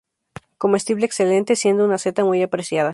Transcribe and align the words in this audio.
Comestible 0.57 1.05
excelente, 1.05 1.55
siendo 1.55 1.85
una 1.85 1.99
seta 1.99 2.23
muy 2.25 2.41
apreciada. 2.41 2.89